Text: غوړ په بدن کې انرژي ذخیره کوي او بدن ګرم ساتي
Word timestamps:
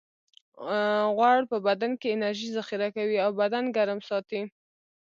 غوړ 1.15 1.39
په 1.51 1.57
بدن 1.67 1.91
کې 1.99 2.13
انرژي 2.15 2.49
ذخیره 2.57 2.89
کوي 2.95 3.17
او 3.25 3.29
بدن 3.41 3.63
ګرم 3.77 3.99
ساتي 4.09 4.41